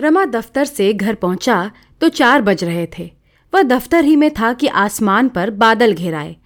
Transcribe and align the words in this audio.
रमा 0.00 0.24
दफ्तर 0.24 0.64
से 0.64 0.92
घर 0.92 1.14
पहुँचा 1.14 1.70
तो 2.00 2.08
चार 2.08 2.42
बज 2.42 2.64
रहे 2.64 2.86
थे। 2.98 3.10
वह 3.52 3.62
दफ्तर 3.62 4.04
ही 4.04 4.16
में 4.16 4.30
था 4.30 4.52
कि 4.52 4.66
आसमान 4.66 5.28
पर 5.28 5.50
बादल 5.50 5.92
घेराए। 5.92 6.36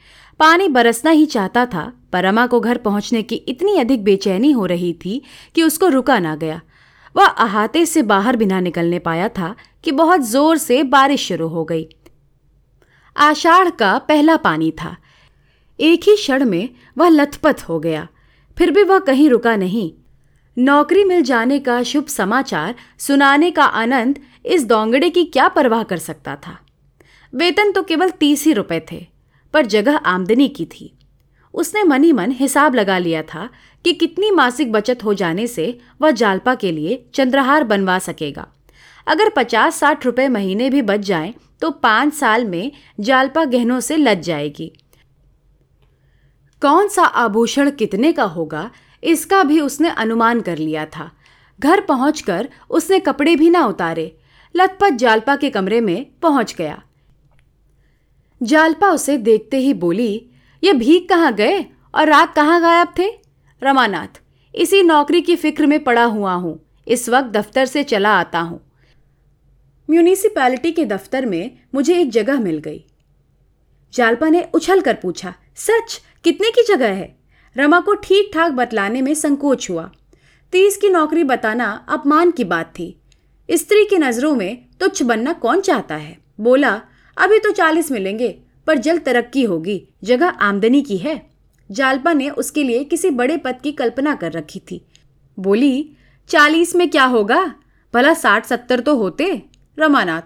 पानी 0.40 0.68
बरसना 0.68 1.10
ही 1.10 1.26
चाहता 1.26 1.64
था, 1.66 1.92
पर 2.12 2.24
रमा 2.24 2.46
को 2.46 2.60
घर 2.60 2.78
पहुँचने 2.78 3.22
की 3.22 3.34
इतनी 3.34 3.76
अधिक 3.78 4.04
बेचैनी 4.04 4.50
हो 4.50 4.66
रही 4.66 4.92
थी 5.04 5.20
कि 5.54 5.62
उसको 5.62 5.88
रुका 5.88 6.18
ना 6.18 6.34
गया। 6.36 6.60
वह 7.16 7.26
अहाते 7.26 7.84
से 7.86 8.02
बाहर 8.02 8.36
बिना 8.36 8.60
निकलने 8.60 8.98
पाया 8.98 9.28
था 9.28 9.54
कि 9.84 9.92
बहुत 9.92 10.20
ज़ोर 10.20 10.56
से 10.56 10.82
बारिश 10.82 11.26
शुरू 11.28 11.48
हो 11.48 11.64
गई। 11.64 11.86
आषाढ़ 13.16 13.70
का 13.70 13.96
पहला 13.98 14.36
पानी 14.36 14.70
था। 14.70 14.96
एक 15.78 16.08
ही 16.08 16.14
क्षण 16.16 16.44
में 16.44 16.68
वह 16.98 17.08
लथपथ 17.08 17.62
हो 17.68 17.78
गया। 17.80 18.06
फिर 18.56 18.70
भी 18.70 18.82
वह 18.82 18.98
कहीं 18.98 19.28
रुका 19.30 19.54
नहीं। 19.56 19.92
नौकरी 20.56 21.04
मिल 21.04 21.22
जाने 21.22 21.58
का 21.58 21.82
शुभ 21.82 22.06
समाचार 22.06 22.74
सुनाने 22.98 23.50
का 23.50 23.64
आनंद 23.64 24.18
इस 24.46 24.64
दोंगड़े 24.64 25.08
की 25.10 25.24
क्या 25.24 25.48
परवाह 25.48 25.82
कर 25.82 25.96
सकता 25.96 26.34
था? 26.36 26.58
वेतन 27.32 27.72
तो 27.72 27.82
केवल 27.82 28.10
तीस 28.10 28.44
ही 28.44 28.52
रुपए 28.52 28.80
थे, 28.92 29.06
पर 29.54 29.66
जगह 29.66 29.96
आमदनी 29.96 30.48
की 30.48 30.64
थी। 30.64 30.90
उसने 31.54 31.82
मनी 31.82 32.12
मन 32.12 32.30
हिसाब 32.30 32.74
लगा 32.74 32.98
लिया 32.98 33.22
था 33.24 33.48
कि 33.84 33.92
कितनी 33.92 34.30
मासिक 34.30 34.72
बचत 34.72 35.04
हो 35.04 35.14
जाने 35.14 35.46
से 35.46 35.78
वह 36.02 36.10
जालपा 36.10 36.54
के 36.54 36.72
लिए 36.72 37.04
चंद्रहार 37.14 37.64
बनवा 37.64 37.98
सकेगा। 37.98 38.46
अगर 39.06 39.28
पचास 39.28 39.76
साठ 39.76 40.06
रुपए 40.06 40.28
महीने 40.28 40.70
भी 40.70 40.82
बच 40.82 41.00
जाएँ 41.00 41.34
तो 41.60 41.70
पाँच 41.70 42.14
साल 42.14 42.44
में 42.44 42.72
जालपा 43.00 43.44
गहनों 43.44 43.80
से 43.80 43.96
लज 43.96 44.22
जाएगी। 44.22 44.72
कौन 46.62 46.88
सा 46.88 47.04
आभूषण 47.04 47.70
कितने 47.70 48.12
का 48.12 48.24
होगा 48.24 48.70
इसका 49.04 49.42
भी 49.42 49.60
उसने 49.60 49.88
अनुमान 49.88 50.40
कर 50.40 50.58
लिया 50.58 50.86
था। 50.86 51.10
घर 51.60 51.80
पहुंचकर 51.80 52.48
उसने 52.70 52.98
कपड़े 52.98 53.36
भी 53.36 53.50
ना 53.50 53.66
उतारे। 53.66 54.16
लथपथ 54.56 54.90
जालपा 54.90 55.36
के 55.36 55.50
कमरे 55.50 55.80
में 55.80 56.06
पहुँच 56.22 56.54
गया। 56.54 56.82
जालपा 58.42 58.90
उसे 58.90 59.16
देखते 59.18 59.56
ही 59.56 59.74
बोली, 59.74 60.30
ये 60.64 60.72
भीख 60.72 61.08
कहाँ 61.08 61.32
गए 61.34 61.60
और 61.94 62.08
रात 62.08 62.34
कहाँ 62.34 62.60
गायब 62.60 62.88
थे? 62.98 63.08
रमानाथ, 63.62 64.20
इसी 64.54 64.82
नौकरी 64.82 65.20
की 65.20 65.36
फ़िक्र 65.36 65.66
में 65.66 65.84
पड़ा 65.84 66.04
हुआ 66.04 66.32
हूँ। 66.32 66.60
इस 66.88 67.08
वक्त 67.08 67.28
दफ्तर 67.28 67.66
से 67.66 67.82
चला 67.82 68.10
आता 68.10 68.40
हूँ। 68.40 68.60
म्यूनिसिपैलिटी 69.90 70.72
के 70.72 70.84
दफ्तर 70.84 71.26
में 71.26 71.58
मुझे 71.74 72.00
एक 72.00 72.10
जगह 72.10 72.40
मिल 72.40 72.58
गई। 72.58 72.84
जालपा 73.94 74.28
ने 74.28 74.48
उछल 74.54 74.80
कर 74.80 74.94
पूछा, 74.94 75.34
सच? 75.56 76.00
कितने 76.24 76.50
की 76.50 76.64
जगह 76.68 76.88
है? 76.88 77.23
रमा 77.56 77.80
को 77.80 77.94
ठीक 77.94 78.30
ठाक 78.34 78.52
बतलाने 78.52 79.02
में 79.02 79.14
संकोच 79.14 79.70
हुआ। 79.70 79.90
तीस 80.52 80.76
की 80.76 80.88
नौकरी 80.88 81.24
बताना 81.24 81.86
अपमान 81.88 82.30
की 82.30 82.44
बात 82.44 82.66
थी। 82.78 83.00
स्त्री 83.50 83.84
की 83.84 83.98
नज़रों 83.98 84.34
में 84.34 84.66
तुच्छ 84.80 85.02
बनना 85.02 85.32
कौन 85.32 85.60
चाहता 85.60 85.96
है? 85.96 86.18
बोला, 86.40 86.82
अभी 87.16 87.38
तो 87.38 87.50
चालीस 87.52 87.92
मिलेंगे, 87.92 88.38
पर 88.66 88.78
जल्द 88.78 89.02
तरक्की 89.02 89.42
होगी, 89.42 89.88
जगह 90.04 90.28
आमदनी 90.28 90.82
की 90.82 90.96
है। 90.96 91.30
जालपा 91.70 92.12
ने 92.12 92.30
उसके 92.30 92.62
लिए 92.62 92.84
किसी 92.84 93.10
बड़े 93.10 93.36
पद 93.36 93.56
की 93.62 93.72
कल्पना 93.72 94.14
कर 94.14 94.32
रखी 94.32 94.58
थी। 94.58 94.86
बोली, 95.38 95.90
चालीस 96.28 96.76
में 96.76 96.90
क्या 96.90 97.04
होगा? 97.04 97.54
भला 97.94 98.14
साठ, 98.14 98.46
सत्तर 98.46 98.80
तो 98.80 98.96
होते? 98.96 99.42
रमानाथ, 99.78 100.22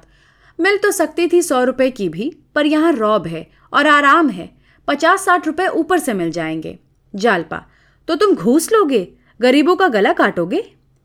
मिल 0.61 0.77
तो 0.77 0.91
सकती 0.91 1.29
थी 1.29 1.43
सौ 1.43 1.65
रुपए 1.65 1.91
की 1.91 2.09
भी, 2.09 2.37
पर 2.55 2.67
यहाँ 2.67 2.93
रौब 2.93 3.27
है 3.27 3.51
और 3.73 3.87
आराम 3.87 4.29
है। 4.29 4.51
पचास 4.89 5.25
साठ 5.25 5.47
रुपए 5.47 5.67
ऊपर 5.67 5.99
से 5.99 6.13
मिल 6.13 6.31
जाएँगे। 6.31 6.79
जालपा 7.15 7.67
तो 8.09 8.15
तुम 8.15 8.35
घूस 8.35 8.73
लोगे? 8.73 9.09
गरीबों 9.41 9.77
का 9.77 9.89
गला 9.89 10.13
काटोगे? 10.13 10.65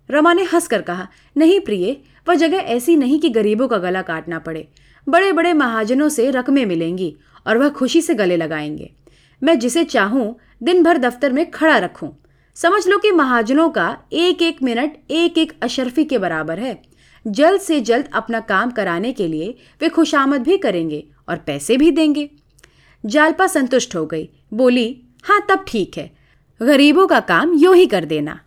रमा 0.09 0.33
ने 0.33 0.43
हंसकर 0.43 0.81
कहा, 0.81 1.07
नहीं 1.37 1.59
प्रिय, 1.59 1.95
वह 2.29 2.35
जगह 2.35 2.57
ऐसी 2.57 2.95
नहीं 2.95 3.19
कि 3.19 3.29
गरीबों 3.29 3.67
का 3.67 3.77
गला 3.77 4.01
काटना 4.01 4.39
पड़े। 4.39 4.67
बड़े 5.09 5.31
बड़े 5.31 5.53
महाजनों 5.53 6.09
से 6.09 6.29
रकमें 6.31 6.65
मिलेंगी 6.65 7.15
और 7.47 7.57
वह 7.57 7.69
खुशी 7.69 8.01
से 8.01 8.13
गले 8.13 8.37
लगाएँगे। 8.37 8.93
मैं 9.43 9.59
जिसे 9.59 9.83
चाहूँ 9.83 10.35
दिन 10.63 10.83
भर 10.83 10.97
दफ्तर 10.97 11.31
में 11.31 11.51
खड़ा 11.51 11.77
रखूँ। 11.77 12.23
समझ 12.55 12.87
लो 12.87 12.97
कि 12.97 13.11
महाजनों 13.11 13.69
का 13.69 13.97
एक 14.13 14.41
एक 14.41 14.63
मिनट 14.63 14.97
एक 15.11 15.37
एक 15.37 15.53
अशरफी 15.61 16.03
के 16.03 16.17
बराबर 16.17 16.59
है। 16.59 16.81
जल्द 17.27 17.61
से 17.61 17.79
जल्द 17.81 18.09
अपना 18.13 18.39
काम 18.39 18.71
कराने 18.71 19.13
के 19.13 19.27
लिए 19.27 19.55
वे 19.81 19.89
खुशामद 19.89 20.41
भी 20.41 20.57
करेंगे 20.57 21.07
और 21.29 21.37
पैसे 21.37 21.77
भी 21.77 21.91
देंगे। 21.91 22.29
जालपा 23.05 23.47
संतुष्ट 23.47 23.95
हो 23.95 24.05
गई। 24.05 24.29
बोली 24.53 25.01
हाँ 25.23 25.39
तब 25.49 25.65
ठीक 25.67 25.97
है। 25.97 26.11
गरीबों 26.61 27.07
का 27.07 27.19
काम 27.19 27.53
यो 27.53 27.73
ही 27.73 27.85
कर 27.85 28.05
देना। 28.05 28.39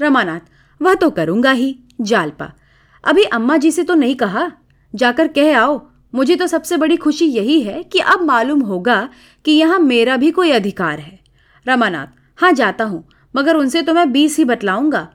रमानाथ, 0.00 0.40
वह 0.80 0.94
तो 0.94 1.10
करूँगा 1.10 1.50
ही, 1.50 1.78
जालपा। 2.00 2.52
अभी 3.04 3.22
अम्मा 3.24 3.56
जी 3.56 3.70
से 3.70 3.84
तो 3.84 3.94
नहीं 3.94 4.14
कहा। 4.14 4.50
जाकर 4.94 5.28
कह 5.28 5.58
आओ, 5.58 5.80
मुझे 6.14 6.36
तो 6.36 6.46
सबसे 6.46 6.76
बड़ी 6.76 6.96
खुशी 6.96 7.26
यही 7.26 7.60
है 7.60 7.82
कि 7.82 7.98
अब 7.98 8.22
मालूम 8.22 8.60
होगा 8.60 9.08
कि 9.44 9.52
यहाँ 9.52 9.78
मेरा 9.78 10.16
भी 10.16 10.30
कोई 10.30 10.50
अधिकार 10.50 10.98
है। 10.98 11.18
रमानाथ 11.66 12.06
हाँ 12.38 12.52
जाता 12.52 12.84
हूँ, 12.84 13.04
मगर 13.34 13.56
उनसे 13.56 13.82
तो 13.82 13.94
मैं 13.94 14.10
बीस 14.12 14.38
ही 14.38 14.44
बतलाऊँगा। 14.44 15.08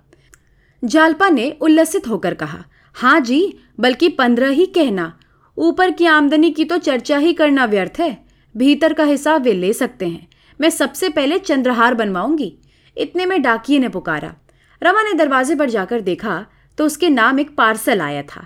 जालपा 0.84 1.30
ने 1.30 1.50
उल्लसित 1.62 2.08
होकर 2.08 2.34
कहा 2.34 2.64
हाँ 2.96 3.20
जी, 3.20 3.60
बल्कि 3.80 4.10
पंद्रह 4.10 4.50
ही 4.50 4.66
कहना। 4.66 5.14
ऊपर 5.58 5.92
की 5.92 6.06
आमदनी 6.06 6.52
की 6.52 6.66
तो 6.66 6.78
चर्चा 6.78 7.18
ही 7.18 7.34
करना 7.34 7.66
व्यर्थ 7.66 8.00
है। 8.00 8.27
भीतर 8.58 8.94
का 8.94 9.04
हिसाब 9.04 9.42
वे 9.42 9.54
ले 9.54 9.74
सकते 9.74 10.08
हैं। 10.08 10.28
मैं 10.62 10.70
सबसे 10.70 11.10
पहले 11.10 11.40
चंद्रहार 11.40 11.94
बनवाऊँगी। 11.94 12.54
इतने 12.98 13.26
में 13.26 13.42
डाकिए 13.42 13.80
ने 13.80 13.90
पुकारा। 13.90 14.36
रमा 14.84 15.02
ने 15.04 15.14
दरवाजे 15.14 15.56
पर 15.56 15.70
जाकर 15.70 16.02
देखा 16.02 16.46
तो 16.78 16.86
उसके 16.86 17.10
नाम 17.10 17.40
एक 17.40 17.56
पार्सल 17.56 18.02
आया 18.02 18.22
था। 18.22 18.46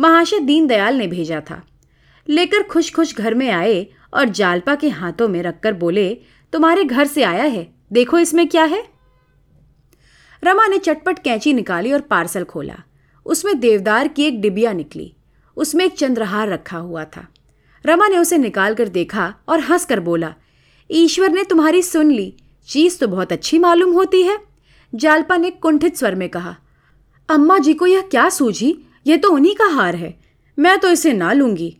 महाशय 0.00 0.40
दीनदयाल 0.40 0.94
ने 0.94 1.06
भेजा 1.06 1.40
था। 1.40 1.62
लेकर 2.28 2.62
खुश 2.62 2.94
खुश 2.94 3.16
घर 3.16 3.34
में 3.34 3.50
आए 3.50 3.86
और 4.14 4.28
जालपा 4.28 4.74
के 4.74 4.88
हाथों 4.88 5.28
में 5.28 5.42
रखकर 5.42 5.72
बोले, 5.72 6.14
तुम्हारे 6.52 6.84
घर 6.84 7.06
से 7.06 7.22
आया 7.22 7.44
है। 7.44 7.66
देखो 7.92 8.18
इसमें 8.18 8.48
क्या 8.48 8.64
है? 8.64 8.82
रमा 10.44 10.66
ने 10.66 10.78
चटपट 10.78 11.18
कैंची 11.18 11.52
निकाली 11.52 11.92
और 11.92 12.00
पार्सल 12.00 12.44
खोला। 12.44 12.76
उसमें 13.26 13.58
देवदार 13.60 14.08
की 14.08 14.24
एक 14.24 14.40
डिबिया 14.40 14.72
निकली। 14.72 15.12
उसमें 15.56 15.84
एक 15.84 15.94
चंद्रहार 15.94 16.48
रखा 16.48 16.78
हुआ 16.78 17.04
था। 17.04 17.26
रमा 17.86 18.08
ने 18.08 18.18
उसे 18.18 18.38
निकाल 18.38 18.74
कर 18.74 18.88
देखा 18.88 19.34
और 19.48 19.60
हंसकर 19.60 20.00
बोला, 20.00 20.34
ईश्वर 20.90 21.30
ने 21.30 21.44
तुम्हारी 21.44 21.82
सुन 21.82 22.10
ली। 22.10 22.34
चीज़ 22.68 22.98
तो 22.98 23.08
बहुत 23.08 23.32
अच्छी 23.32 23.58
मालूम 23.58 23.92
होती 23.92 24.22
है, 24.22 24.38
जालपा 24.92 25.36
ने 25.36 25.50
कुंठित 25.50 25.96
स्वर 25.96 26.14
में 26.14 26.28
कहा। 26.28 26.56
अम्मा 27.28 27.58
जी 27.58 27.74
को 27.74 27.86
यह 27.86 28.00
क्या 28.00 28.28
सूझी? 28.28 28.76
यह 29.06 29.16
तो 29.16 29.30
उन्हीं 29.30 29.54
का 29.54 29.66
हार 29.66 29.94
है। 29.94 30.14
मैं 30.58 30.78
तो 30.78 30.88
इसे 30.88 31.12
ना 31.12 31.32
लूँगी। 31.32 31.76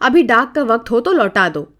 अभी 0.00 0.22
डाक 0.22 0.54
का 0.54 0.62
वक्त 0.62 0.90
हो 0.90 1.00
तो 1.00 1.12
लौटा 1.12 1.48
दो। 1.48 1.72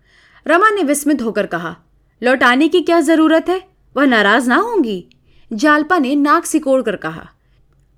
रमा 0.46 0.70
ने 0.70 0.82
विस्मित 0.82 1.22
होकर 1.22 1.46
कहा, 1.46 1.76
लौटाने 2.22 2.68
की 2.68 2.80
क्या 2.80 3.00
ज़रूरत 3.00 3.48
है? 3.48 3.62
वह 3.96 4.04
नाराज़ 4.04 4.48
ना 4.48 4.56
होंगी? 4.56 5.06
जालपा 5.50 5.98
ने 5.98 6.14
नाक 6.14 6.44
सिकोड़ 6.44 6.80
कर 6.82 6.96
कहा, 6.96 7.28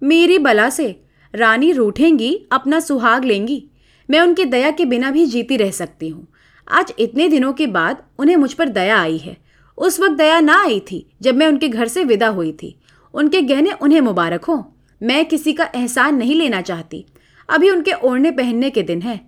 मेरी 0.02 0.38
बला 0.38 0.68
से 0.70 1.04
रानी 1.34 1.72
रूठेंगी, 1.72 2.34
अपना 2.52 2.80
सुहाग 2.80 3.24
लेंगी। 3.24 3.67
मैं 4.10 4.20
उनकी 4.20 4.44
दया 4.44 4.70
के 4.70 4.84
बिना 4.84 5.10
भी 5.10 5.26
जीती 5.26 5.56
रह 5.56 5.70
सकती 5.70 6.08
हूँ। 6.08 6.26
आज 6.68 6.92
इतने 6.98 7.28
दिनों 7.28 7.52
के 7.52 7.66
बाद 7.66 8.02
उन्हें 8.18 8.36
मुझ 8.36 8.52
पर 8.52 8.68
दया 8.68 9.00
आई 9.00 9.18
है। 9.18 9.36
उस 9.78 10.00
वक्त 10.00 10.12
दया 10.12 10.40
ना 10.40 10.62
आई 10.62 10.80
थी 10.80 11.06
जब 11.22 11.36
मैं 11.36 11.46
उनके 11.46 11.68
घर 11.68 11.88
से 11.88 12.04
विदा 12.04 12.28
हुई 12.28 12.52
थी। 12.52 12.74
उनके 13.14 13.42
गहने 13.42 13.72
उन्हें 13.72 14.00
मुबारक 14.00 14.44
हो। 14.44 14.74
मैं 15.02 15.24
किसी 15.24 15.52
का 15.52 15.68
एहसान 15.74 16.16
नहीं 16.16 16.34
लेना 16.34 16.60
चाहती। 16.60 17.04
अभी 17.48 17.70
उनके 17.70 17.92
ओढ़ने 17.92 18.30
पहनने 18.30 18.70
के 18.70 18.82
दिन 18.82 19.02
है। 19.02 19.20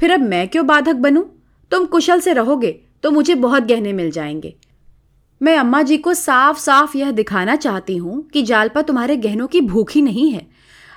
फिर 0.00 0.12
अब 0.12 0.20
मैं 0.20 0.48
क्यों 0.48 0.66
बाधक 0.66 0.94
बनूं? 0.94 1.22
तुम 1.70 1.84
कुशल 1.84 2.20
से 2.20 2.32
रहोगे 2.32 2.80
तो 3.02 3.10
मुझे 3.10 3.34
बहुत 3.34 3.62
गहने 3.62 3.92
मिल 3.92 4.10
जाएँगे। 4.10 4.54
मैं 5.42 5.56
अम्मा 5.58 5.82
जी 5.82 5.96
को 5.96 6.14
साफ़ 6.14 6.58
साफ़ 6.58 6.96
यह 6.96 7.10
दिखाना 7.10 7.56
चाहती 7.56 7.96
हूँ 7.96 8.22
कि 8.28 8.42
जालपा 8.42 8.82
तुम्हारे 8.82 9.16
गहनों 9.16 9.46
की 9.46 9.60
भूखी 9.60 10.02
नहीं 10.02 10.30
है। 10.32 10.46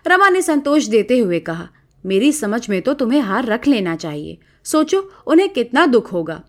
रमा 0.07 0.29
ने 0.29 0.41
संतोष 0.41 0.85
देते 0.85 1.17
हुए 1.17 1.39
कहा 1.39 1.67
मेरी 2.03 2.31
समझ 2.31 2.69
में 2.69 2.81
तो 2.81 2.93
तुम्हें 2.93 3.21
हार 3.21 3.45
रख 3.45 3.67
लेना 3.67 3.95
चाहिए। 3.95 4.37
सोचो, 4.65 4.99
उन्हें 5.27 5.49
कितना 5.49 5.85
दुख 5.85 6.11
होगा। 6.13 6.41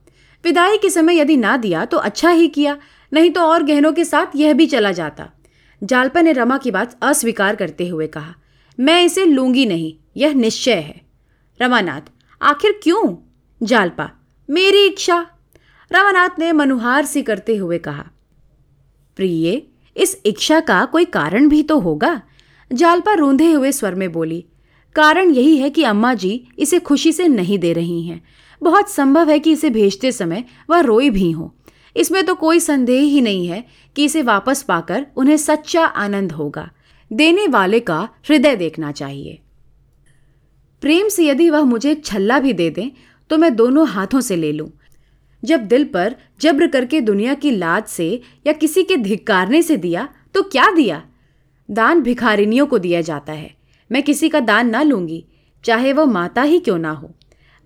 विदाई 0.44 0.78
के 0.78 0.90
समय 0.90 1.18
यदि 1.18 1.36
ना 1.36 1.56
दिया 1.56 1.84
तो 1.84 1.96
अच्छा 1.98 2.30
ही 2.30 2.48
किया, 2.48 2.76
नहीं 3.12 3.30
तो 3.30 3.40
और 3.40 3.62
गहनों 3.62 3.92
के 3.92 4.04
साथ 4.04 4.36
यह 4.36 4.52
भी 4.52 4.66
चला 4.66 4.92
जाता। 4.92 5.28
जालपा 5.82 6.20
ने 6.20 6.32
रमा 6.32 6.58
की 6.58 6.70
बात 6.70 6.98
अस्वीकार 7.02 7.56
करते 7.56 7.88
हुए 7.88 8.06
कहा, 8.06 8.34
मैं 8.78 9.02
इसे 9.04 9.24
लूँगी 9.24 9.66
नहीं, 9.66 9.92
यह 10.16 10.34
निश्चय 10.34 10.72
है। 10.72 11.00
रमानाथ, 11.60 12.00
आखिर 12.40 12.78
क्यों? 12.82 13.16
जालपा, 13.60 14.10
मेरी 14.48 14.84
इच्छा। 14.86 15.26
रमानाथ 15.90 16.38
ने 16.38 16.52
मनुहार 16.52 17.04
सी 17.04 17.22
करते 17.22 17.56
हुए 17.56 17.78
कहा, 17.78 18.06
प्रिय, 19.16 19.62
इस 19.96 20.20
इच्छा 20.26 20.60
का 20.60 20.84
कोई 20.84 21.04
कारण 21.04 21.48
भी 21.48 21.62
तो 21.62 21.78
होगा? 21.78 22.20
जालपा 22.70 23.14
रूंधे 23.14 23.52
हुए 23.52 23.72
स्वर 23.72 23.94
में 23.94 24.10
बोली 24.12 24.44
कारण 24.96 25.30
यही 25.30 25.56
है 25.56 25.70
कि 25.70 25.82
अम्मा 25.82 26.12
जी 26.14 26.32
इसे 26.58 26.78
खुशी 26.78 27.12
से 27.12 27.28
नहीं 27.28 27.58
दे 27.58 27.72
रही 27.72 28.02
हैं। 28.02 28.22
बहुत 28.62 28.90
संभव 28.90 29.30
है 29.30 29.38
कि 29.38 29.52
इसे 29.52 29.70
भेजते 29.70 30.12
समय 30.12 30.44
वह 30.70 30.80
रोई 30.80 31.10
भी 31.10 31.30
हो। 31.30 31.54
इसमें 31.96 32.24
तो 32.24 32.34
कोई 32.34 32.60
संदेह 32.60 33.02
ही 33.02 33.20
नहीं 33.20 33.46
है 33.46 33.64
कि 33.96 34.04
इसे 34.04 34.22
वापस 34.22 34.62
पाकर 34.62 35.06
उन्हें 35.16 35.36
सच्चा 35.36 35.84
आनंद 35.84 36.32
होगा। 36.32 36.68
देने 37.10 37.46
वाले 37.46 37.80
का 37.80 38.08
हृदय 38.28 38.56
देखना 38.56 38.92
चाहिए। 38.92 39.38
प्रेम 40.82 41.08
से 41.08 41.26
यदि 41.26 41.48
वह 41.50 41.64
मुझे 41.64 41.94
छल्ला 41.94 42.38
भी 42.40 42.52
दे 42.52 42.68
दें 42.70 42.90
तो 43.30 43.38
मैं 43.38 43.54
दोनों 43.56 43.86
हाथों 43.88 44.20
से 44.20 44.36
ले 44.36 44.52
लूँ। 44.52 44.70
जब 45.42 45.60
दिल 45.60 45.84
पर 45.84 46.14
जब्र 46.40 46.66
करके 46.66 47.00
दुनिया 47.00 47.34
की 47.34 47.50
लाद 47.50 47.84
से 47.84 48.08
या 48.46 48.52
किसी 48.52 48.82
के 48.82 48.96
धिक्कारने 48.96 49.62
से 49.62 49.76
दिया 49.76 50.08
तो 50.34 50.42
क्या 50.42 50.70
दिया? 50.70 51.02
दान 51.68 52.00
भिखारिनियों 52.00 52.66
को 52.66 52.78
दिया 52.78 53.00
जाता 53.00 53.32
है। 53.32 53.54
मैं 53.90 54.02
किसी 54.02 54.28
का 54.28 54.40
दान 54.40 54.68
ना 54.68 54.82
लूँगी, 54.82 55.24
चाहे 55.64 55.92
वह 55.92 56.04
माता 56.04 56.42
ही 56.42 56.58
क्यों 56.60 56.78
ना 56.78 56.90
हो। 56.90 57.14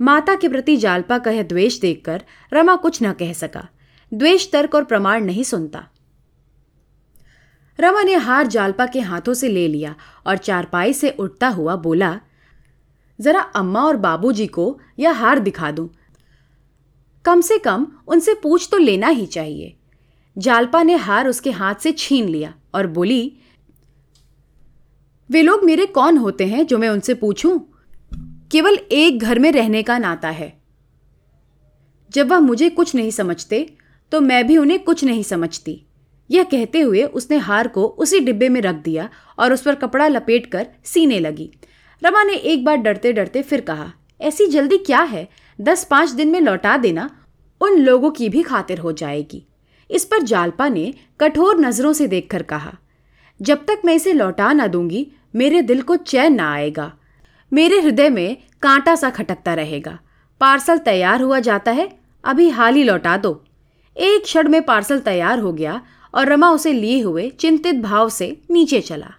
माता 0.01 0.35
के 0.35 0.49
प्रति 0.49 0.77
जालपा 0.77 1.19
का 1.19 1.31
यह 1.31 1.43
द्वेष 1.43 1.81
देखकर 1.81 2.23
रमा 2.53 2.77
कुछ 2.77 3.03
न 3.03 3.13
कह 3.13 3.33
सका। 3.33 3.69
द्वेष 4.13 4.51
तर्क 4.53 4.75
और 4.75 4.85
प्रमाण 4.85 5.25
नहीं 5.25 5.43
सुनता। 5.43 5.85
रमा 7.79 8.03
ने 8.03 8.15
हार 8.15 8.47
जालपा 8.47 8.87
के 8.87 9.01
हाथों 9.01 9.35
से 9.35 9.49
ले 9.49 9.67
लिया 9.69 9.95
और 10.27 10.37
चारपाई 10.37 10.93
से 10.93 11.11
उठता 11.11 11.49
हुआ 11.49 11.77
बोला, 11.77 12.19
जरा 13.19 13.41
अम्मा 13.41 13.81
और 13.81 13.97
बाबूजी 13.97 14.47
को 14.47 14.81
यह 14.99 15.13
हार 15.13 15.39
दिखा 15.39 15.71
दूँ। 15.71 15.89
कम 17.25 17.41
से 17.41 17.59
कम 17.59 17.87
उनसे 18.09 18.35
पूछ 18.35 18.69
तो 18.71 18.79
लेना 18.79 19.09
ही 19.09 19.27
चाहिए। 19.27 19.75
जालपा 20.37 20.83
ने 20.83 20.95
हार 20.97 21.29
उसके 21.29 21.51
हाथ 21.51 21.75
से 21.75 21.93
छीन 21.93 22.29
लिया 22.29 22.55
और 22.75 22.87
बोली 22.87 23.37
वे 25.31 25.43
लोग 25.43 25.65
मेरे 25.65 25.87
कौन 25.87 26.17
होते 26.17 26.47
हैं 26.47 26.67
जो 26.67 26.79
मैं 26.79 26.89
उनसे 26.89 27.15
पूछूँ? 27.15 27.59
केवल 28.51 28.75
एक 28.93 29.19
घर 29.19 29.39
में 29.39 29.51
रहने 29.53 29.83
का 29.83 29.99
नाता 29.99 30.29
है। 30.29 30.53
जब 32.11 32.29
वह 32.29 32.41
मुझे 32.41 32.69
कुछ 32.71 32.95
नहीं 32.95 33.11
समझते 33.11 33.67
तो 34.13 34.21
मैं 34.21 34.47
भी 34.47 34.57
उन्हें 34.57 34.83
कुछ 34.85 35.05
नहीं 35.05 35.23
समझती। 35.23 35.81
यह 36.31 36.45
कहते 36.45 36.81
हुए 36.81 37.03
उसने 37.03 37.37
हार 37.37 37.69
को 37.69 37.85
उसी 37.85 38.21
डिब्बे 38.21 38.49
में 38.49 38.61
रख 38.61 38.75
दिया 38.75 39.09
और 39.39 39.53
उस 39.53 39.63
पर 39.63 39.75
कपड़ा 39.75 40.09
लपेट 40.09 40.47
कर 40.47 40.67
सीने 40.85 41.19
लगी। 41.21 41.51
रमा 42.03 42.23
ने 42.23 42.35
एक 42.35 42.65
बार 42.65 42.77
डरते 42.77 43.13
डरते 43.13 43.43
फिर 43.43 43.61
कहा, 43.61 43.93
ऐसी 44.21 44.47
जल्दी 44.47 44.79
क्या 44.79 45.01
है? 45.01 45.29
दस 45.59 45.85
पाँच 45.85 46.11
दिन 46.11 46.31
में 46.31 46.41
लौटा 46.41 46.77
देना, 46.77 47.11
उन 47.61 47.79
लोगों 47.79 48.11
की 48.11 48.29
भी 48.29 48.43
खातिर 48.43 48.79
हो 48.79 48.93
जाएगी। 48.93 49.47
इस 49.91 50.05
पर 50.05 50.23
जालपा 50.23 50.69
ने 50.69 50.93
कठोर 51.21 51.61
नज़रों 51.61 51.93
से 51.93 52.07
देखकर 52.07 52.43
कहा 52.43 52.77
जब 53.41 53.65
तक 53.65 53.83
मैं 53.85 53.95
इसे 53.95 54.13
लौटा 54.13 54.53
ना 54.53 54.67
दूँगी, 54.67 55.07
मेरे 55.35 55.63
दिल 55.63 55.83
को 55.83 55.97
चैन 55.97 56.35
ना 56.35 56.53
आएगा। 56.53 56.93
मेरे 57.53 57.81
हृदय 57.81 58.09
में 58.09 58.37
कांटा 58.63 58.95
सा 58.95 59.11
खटकता 59.11 59.55
रहेगा। 59.55 59.99
पार्सल 60.41 60.79
तैयार 60.79 61.23
हुआ 61.23 61.39
जाता 61.39 61.71
है, 61.71 61.89
अभी 62.25 62.49
हाल 62.49 62.75
ही 62.75 62.83
लौटा 62.85 63.17
दो। 63.17 63.45
एक 63.97 64.23
क्षण 64.23 64.49
में 64.49 64.63
पार्सल 64.63 64.99
तैयार 64.99 65.39
हो 65.39 65.53
गया 65.53 65.81
और 66.15 66.29
रमा 66.29 66.51
उसे 66.51 66.73
लिए 66.73 67.01
हुए 67.01 67.29
चिंतित 67.31 67.77
भाव 67.77 68.09
से 68.09 68.37
नीचे 68.51 68.81
चला। 68.81 69.15